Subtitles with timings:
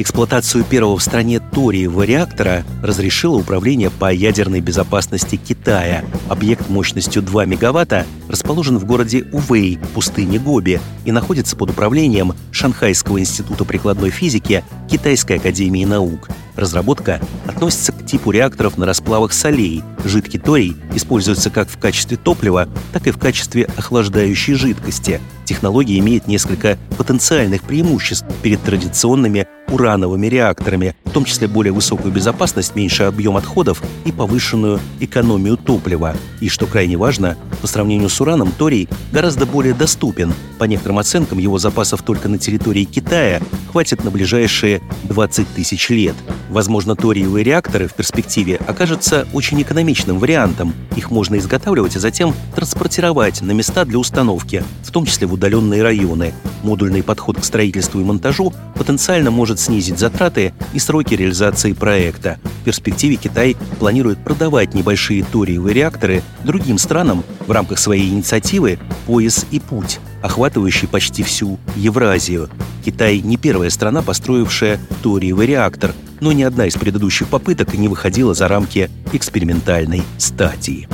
[0.00, 6.06] Эксплуатацию первого в стране ториевого реактора разрешило Управление по ядерной безопасности Китая.
[6.30, 13.20] Объект мощностью 2 мегаватта расположен в городе Увей, пустыне Гоби, и находится под управлением Шанхайского
[13.20, 16.30] института прикладной физики Китайской академии наук.
[16.56, 19.82] Разработка относится к типу реакторов на расплавах солей.
[20.04, 25.20] Жидкий торий используется как в качестве топлива, так и в качестве охлаждающей жидкости.
[25.44, 32.76] Технология имеет несколько потенциальных преимуществ перед традиционными урановыми реакторами, в том числе более высокую безопасность,
[32.76, 36.14] меньший объем отходов и повышенную экономию топлива.
[36.40, 40.32] И, что крайне важно, по сравнению с ураном торий гораздо более доступен.
[40.58, 46.14] По некоторым оценкам, его запасов только на территории Китая хватит на ближайшие 20 тысяч лет.
[46.48, 49.60] Возможно, ториевые реакторы в перспективе окажутся очень
[49.90, 50.74] экономичным вариантом.
[50.96, 55.82] Их можно изготавливать, а затем транспортировать на места для установки, в том числе в удаленные
[55.82, 56.32] районы.
[56.62, 62.38] Модульный подход к строительству и монтажу потенциально может снизить затраты и сроки реализации проекта.
[62.62, 69.46] В перспективе Китай планирует продавать небольшие ториевые реакторы другим странам в рамках своей инициативы «Пояс
[69.50, 72.48] и путь», охватывающей почти всю Евразию.
[72.84, 78.34] Китай не первая страна, построившая ториевый реактор, но ни одна из предыдущих попыток не выходила
[78.34, 80.88] за рамки экспериментальной стадии.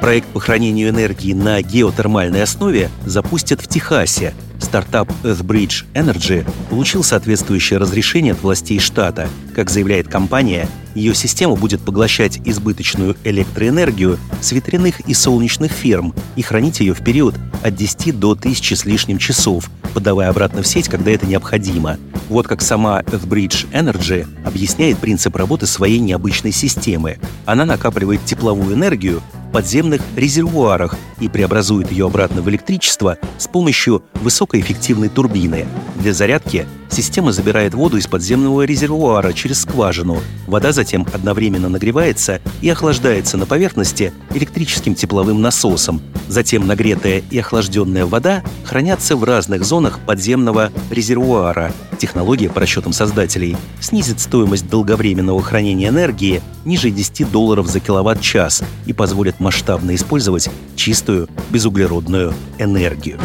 [0.00, 4.32] Проект по хранению энергии на геотермальной основе запустят в Техасе.
[4.58, 9.28] Стартап Earthbridge Energy получил соответствующее разрешение от властей штата.
[9.54, 16.42] Как заявляет компания, ее система будет поглощать избыточную электроэнергию с ветряных и солнечных ферм и
[16.42, 20.88] хранить ее в период от 10 до 1000 с лишним часов, подавая обратно в сеть,
[20.88, 21.98] когда это необходимо.
[22.28, 27.18] Вот как сама Earthbridge Energy объясняет принцип работы своей необычной системы.
[27.44, 35.08] Она накапливает тепловую энергию подземных резервуарах и преобразует ее обратно в электричество с помощью высокоэффективной
[35.08, 35.66] турбины.
[35.96, 40.18] Для зарядки система забирает воду из подземного резервуара через скважину.
[40.46, 46.00] Вода затем одновременно нагревается и охлаждается на поверхности электрическим тепловым насосом.
[46.28, 51.72] Затем нагретая и охлажденная вода хранятся в разных зонах подземного резервуара.
[51.98, 58.92] Технология, по расчетам создателей, снизит стоимость долговременного хранения энергии ниже 10 долларов за киловатт-час и
[58.92, 61.09] позволит масштабно использовать чистую
[61.50, 63.18] безуглеродную энергию.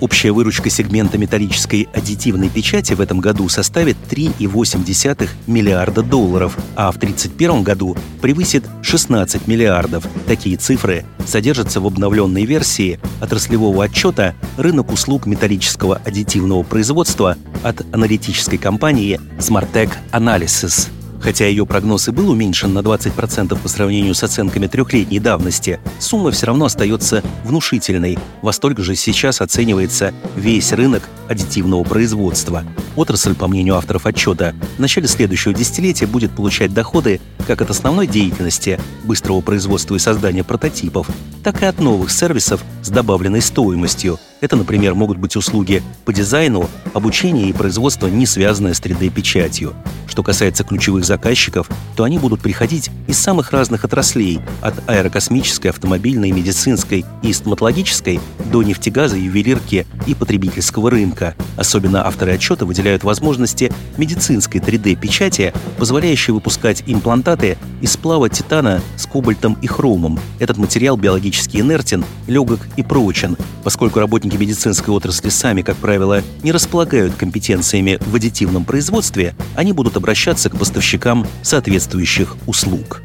[0.00, 6.98] Общая выручка сегмента металлической аддитивной печати в этом году составит 3,8 миллиарда долларов, а в
[6.98, 10.06] 2031 году превысит 16 миллиардов.
[10.26, 18.56] Такие цифры содержатся в обновленной версии отраслевого отчета «Рынок услуг металлического аддитивного производства» от аналитической
[18.56, 20.90] компании Smartech Analysis.
[21.20, 26.30] Хотя ее прогноз и был уменьшен на 20% по сравнению с оценками трехлетней давности, сумма
[26.30, 28.18] все равно остается внушительной.
[28.42, 32.64] Во столько же сейчас оценивается весь рынок аддитивного производства.
[32.96, 38.06] Отрасль, по мнению авторов отчета, в начале следующего десятилетия будет получать доходы как от основной
[38.06, 41.08] деятельности быстрого производства и создания прототипов,
[41.42, 44.18] так и от новых сервисов с добавленной стоимостью.
[44.40, 49.74] Это, например, могут быть услуги по дизайну, обучение и производство, не связанное с 3D-печатью.
[50.06, 56.30] Что касается ключевых заказчиков, то они будут приходить из самых разных отраслей, от аэрокосмической, автомобильной,
[56.30, 61.34] медицинской и стоматологической до нефтегаза, ювелирки и потребительского рынка.
[61.56, 69.58] Особенно авторы отчета выделяют возможности медицинской 3D-печати, позволяющей выпускать имплантаты из сплава титана с кобальтом
[69.62, 70.18] и хромом.
[70.38, 76.52] Этот материал биологически инертен, легок и прочен, поскольку работники медицинской отрасли сами, как правило, не
[76.52, 83.02] располагают компетенциями в аддитивном производстве, они будут обращаться к поставщикам соответствующих услуг.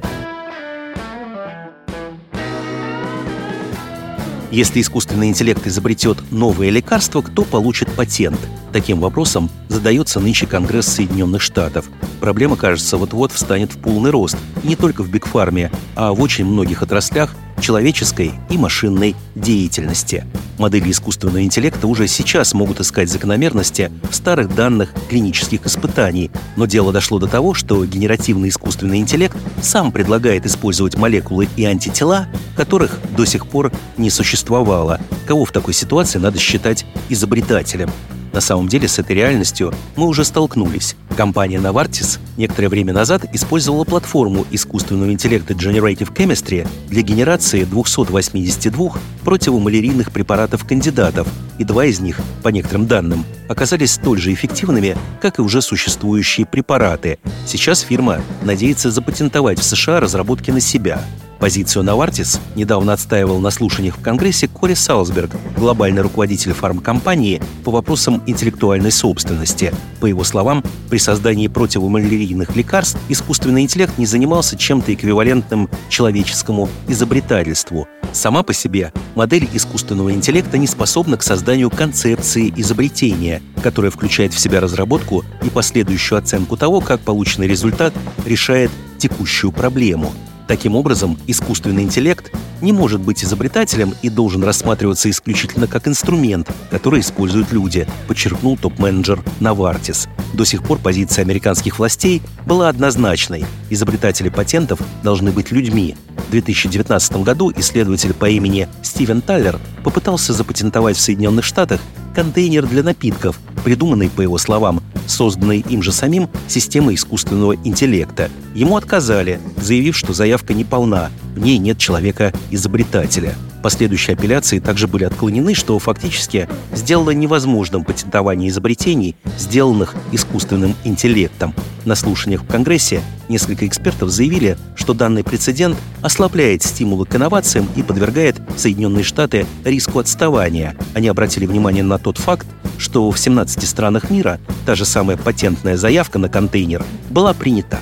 [4.53, 8.39] Если искусственный интеллект изобретет новое лекарство, кто получит патент?
[8.71, 11.85] Таким вопросом задается нынче Конгресс Соединенных Штатов.
[12.19, 14.37] Проблема, кажется, вот-вот встанет в полный рост.
[14.63, 20.25] И не только в бигфарме, а в очень многих отраслях человеческой и машинной деятельности.
[20.59, 26.91] Модели искусственного интеллекта уже сейчас могут искать закономерности в старых данных клинических испытаний, но дело
[26.91, 33.25] дошло до того, что генеративный искусственный интеллект сам предлагает использовать молекулы и антитела, которых до
[33.25, 34.99] сих пор не существовало.
[35.25, 37.89] Кого в такой ситуации надо считать изобретателем?
[38.33, 40.95] На самом деле с этой реальностью мы уже столкнулись.
[41.15, 48.93] Компания Novartis некоторое время назад использовала платформу искусственного интеллекта Generative Chemistry для генерации 282
[49.23, 51.27] противомалярийных препаратов кандидатов,
[51.59, 56.47] и два из них, по некоторым данным, оказались столь же эффективными, как и уже существующие
[56.47, 57.19] препараты.
[57.45, 61.03] Сейчас фирма надеется запатентовать в США разработки на себя.
[61.43, 68.23] Позицию Навартис недавно отстаивал на слушаниях в Конгрессе Кори Салсберг, глобальный руководитель фармкомпании по вопросам
[68.25, 69.73] интеллектуальной собственности.
[69.99, 77.89] По его словам, при создании противомалярийных лекарств искусственный интеллект не занимался чем-то эквивалентным человеческому изобретательству.
[78.13, 84.39] Сама по себе модель искусственного интеллекта не способна к созданию концепции изобретения, которая включает в
[84.39, 87.93] себя разработку и последующую оценку того, как полученный результат
[88.25, 90.13] решает текущую проблему–
[90.47, 92.31] Таким образом, искусственный интеллект
[92.61, 99.23] не может быть изобретателем и должен рассматриваться исключительно как инструмент, который используют люди, подчеркнул топ-менеджер
[99.39, 100.07] Навартис.
[100.33, 103.45] До сих пор позиция американских властей была однозначной.
[103.69, 105.95] Изобретатели патентов должны быть людьми.
[106.27, 111.81] В 2019 году исследователь по имени Стивен Тайлер попытался запатентовать в Соединенных Штатах
[112.13, 118.29] контейнер для напитков, придуманный, по его словам, созданной им же самим системой искусственного интеллекта.
[118.53, 123.33] Ему отказали, заявив, что заявка не полна, в ней нет человека-изобретателя.
[123.63, 131.55] Последующие апелляции также были отклонены, что фактически сделало невозможным патентование изобретений, сделанных искусственным интеллектом.
[131.85, 137.83] На слушаниях в Конгрессе несколько экспертов заявили, что данный прецедент ослабляет стимулы к инновациям и
[137.83, 140.75] подвергает Соединенные Штаты риску отставания.
[140.93, 142.45] Они обратили внимание на тот факт,
[142.77, 147.79] что в 17 странах мира та же самая патентная заявка на контейнер была принята.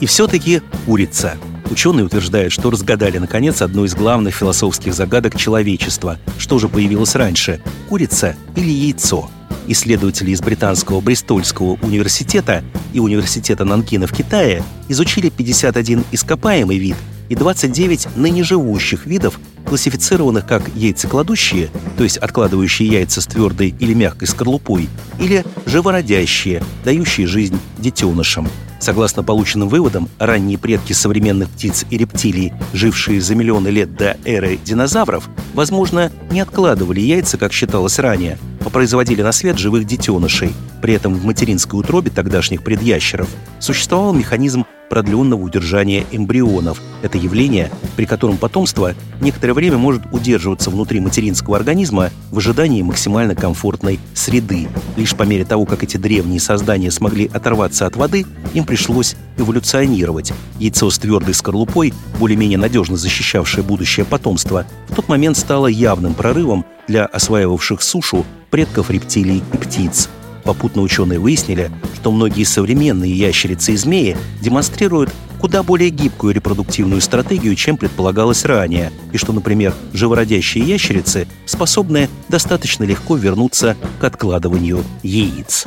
[0.00, 1.38] И все-таки курица.
[1.70, 6.18] Ученые утверждают, что разгадали, наконец, одну из главных философских загадок человечества.
[6.38, 9.30] Что же появилось раньше– курица или яйцо?
[9.66, 16.96] Исследователи из Британского Бристольского университета и Университета Нанкина в Китае изучили 51 ископаемый вид
[17.28, 21.68] и 29 ныне живущих видов, классифицированных как яйцекладущие,
[21.98, 24.88] то есть откладывающие яйца с твердой или мягкой скорлупой,
[25.18, 28.48] или живородящие, дающие жизнь детенышам.
[28.78, 34.56] Согласно полученным выводам, ранние предки современных птиц и рептилий, жившие за миллионы лет до эры
[34.56, 38.38] динозавров, возможно, не откладывали яйца, как считалось ранее,
[38.70, 40.52] производили на свет живых детенышей.
[40.80, 43.28] При этом в материнской утробе тогдашних предящеров
[43.58, 46.80] существовал механизм продленного удержания эмбрионов.
[47.02, 53.34] Это явление, при котором потомство некоторое время может удерживаться внутри материнского организма в ожидании максимально
[53.34, 54.68] комфортной среды.
[54.96, 60.32] Лишь по мере того, как эти древние создания смогли оторваться от воды, им пришлось эволюционировать.
[60.58, 66.64] Яйцо с твердой скорлупой, более-менее надежно защищавшее будущее потомство, в тот момент стало явным прорывом
[66.88, 70.08] для осваивавших сушу предков рептилий и птиц.
[70.44, 75.10] Попутно ученые выяснили, что многие современные ящерицы и змеи демонстрируют
[75.40, 82.84] куда более гибкую репродуктивную стратегию, чем предполагалось ранее, и что, например, живородящие ящерицы способны достаточно
[82.84, 85.66] легко вернуться к откладыванию яиц.